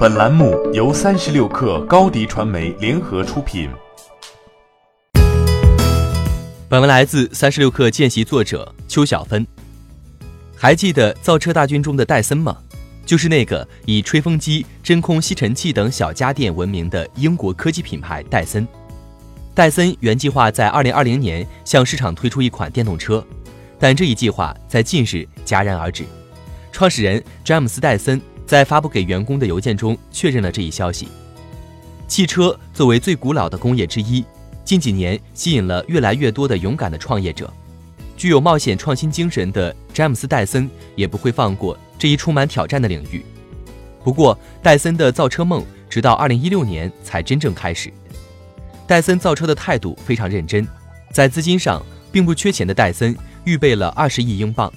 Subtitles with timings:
[0.00, 3.68] 本栏目由三十六氪高低传媒联合出品。
[6.70, 9.46] 本文来自三十六氪见习作者邱小芬。
[10.56, 12.56] 还记得造车大军中的戴森吗？
[13.04, 18.66] 就是那个以吹风机、真空吸尘器等小家电闻名的英国科技品牌戴森。
[19.54, 23.22] 戴森原计划在二零二零年向市场推出一款电动车，
[23.78, 26.06] 但这一计划在近日戛然而止。
[26.72, 28.18] 创始人詹姆斯·戴森。
[28.50, 31.06] 在发布给员工的邮件中确认了这一消息。
[32.08, 34.24] 汽车作为最古老的工业之一，
[34.64, 37.48] 近几年吸引了越来越多的勇敢的创业者。
[38.16, 43.24] 具有冒险创新精神的詹姆斯·戴森也不会放过这一充满挑战的领域。
[44.02, 47.92] 不过，戴森的造车梦直到2016年才真正开始。
[48.84, 50.66] 戴森造车的态度非常认真，
[51.12, 54.72] 在资金上并不缺钱的戴森预备了20亿英镑，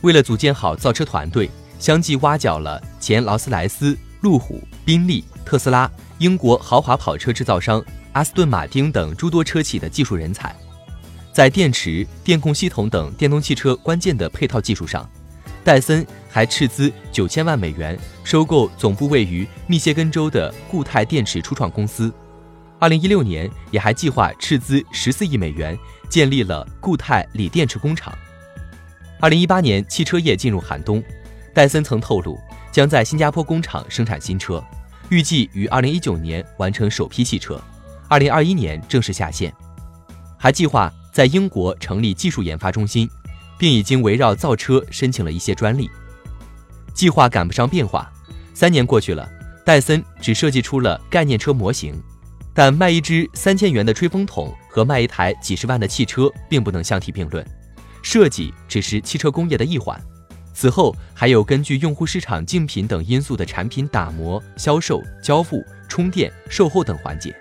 [0.00, 1.50] 为了组建好造车团队。
[1.82, 10.54] 相继挖角了前劳斯莱斯、路虎、宾利、特斯拉、英国豪华跑车制造商阿斯顿马丁等诸多车企的技术人才，
[11.32, 15.10] 在电池、电控系统等电动汽车关键的配套技术上，
[15.64, 22.14] 戴森还斥资九千万美元收购总部位于密歇根州的固态电池初创公司。
[22.78, 25.76] 二零一六年，也还计划斥资十四亿美元
[26.08, 28.16] 建立了固态锂电池工厂。
[29.18, 31.02] 二零一八年，汽车业进入寒冬。
[31.54, 32.38] 戴森曾透露，
[32.70, 34.62] 将在新加坡工厂生产新车，
[35.10, 37.60] 预计于二零一九年完成首批汽车，
[38.08, 39.52] 二零二一年正式下线。
[40.38, 43.08] 还计划在英国成立技术研发中心，
[43.58, 45.90] 并已经围绕造车申请了一些专利。
[46.94, 48.10] 计划赶不上变化，
[48.54, 49.28] 三年过去了，
[49.64, 51.94] 戴森只设计出了概念车模型，
[52.54, 57.46] 但卖一支三千元的吹风筒和卖一台几十万的汽车并不能相提并论。
[58.02, 60.00] 设计只是汽车工业的一环。
[60.54, 67.34] 此后还有根据用户市场竞品等因素的产品打磨、销售、交付、充电、售后等环节。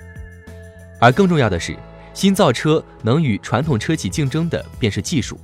[1.00, 1.76] 而更重要的是，
[2.14, 5.40] 新造车能与传统车企竞争的便是技术，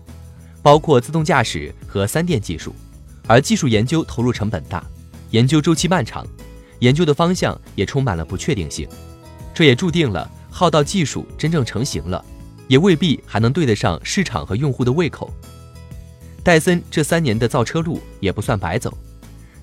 [0.61, 2.73] 包括自动驾驶和三电技术。
[3.27, 4.81] 而技术研究投入成本大，
[5.31, 6.25] 研究周期漫长，
[6.79, 8.87] 研究的方向也充满了不确定性。
[9.53, 12.23] 这也注定了耗到技术真正成型了，
[12.67, 15.29] 也未必还能对得上市场和用户的胃口。
[16.47, 18.97] 戴森这三年的造车路也不算白走。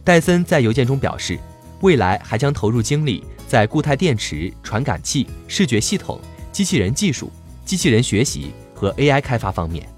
[0.04, 1.38] 戴森在邮件中表示，
[1.80, 6.20] 未来还将投入精力在固态电池、传感器、视觉系统、
[6.52, 7.32] 机器人技术、
[7.64, 9.88] 机器人学习和 AI 开发方面。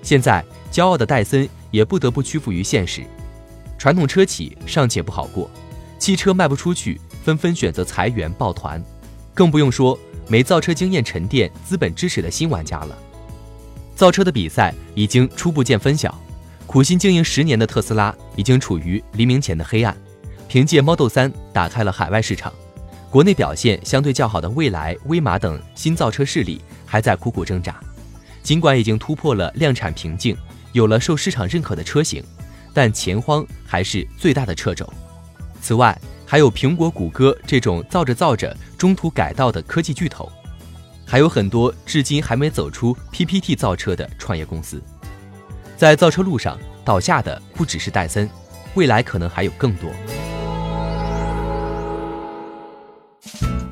[0.00, 3.02] 现在，骄傲的戴森也不得不屈服于现实。
[3.76, 5.50] 传统车企尚且不好过，
[5.98, 8.80] 汽车卖不出去，纷纷选择裁员抱团，
[9.34, 12.96] 更不用说没造车经验沉淀、资本支持的新玩家了。
[13.96, 16.14] 造车的比赛已经初步见分晓，
[16.66, 19.96] 苦心经营十年的特斯拉已经处于黎明前的黑暗。
[20.46, 22.52] 凭借 Model 3打开了海外市场，
[23.10, 27.80] 国内表现相对较好的蔚来、威马等新造车势力还在苦苦挣扎。
[28.42, 30.36] 尽管已经突破了量产瓶颈，
[30.72, 32.22] 有了受市场认可的车型，
[32.74, 34.86] 但钱荒还是最大的掣肘。
[35.62, 40.30] 此外，还有苹果、谷歌这种造着造着中途改道的科技巨头。
[41.08, 44.82] 还有很多至今还没走出 PPT 造车的创业公司，
[45.76, 48.28] 在造车路上倒下的不只是戴森，
[48.74, 49.88] 未来可能还有更多。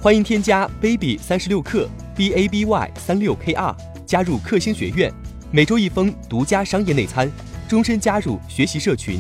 [0.01, 5.13] 欢迎添加 baby 三十六克 b a b y 三六 k r 加入克星学院，
[5.51, 7.29] 每周一封独家商业内参，
[7.69, 9.19] 终身加入学习社群，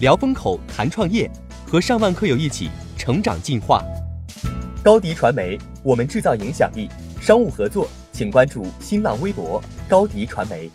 [0.00, 1.30] 聊风口谈创业，
[1.66, 3.82] 和上万课友一起成长进化。
[4.82, 6.90] 高迪传媒，我们制造影响力。
[7.24, 9.58] 商务合作，请关注新浪微博
[9.88, 10.70] 高迪传媒。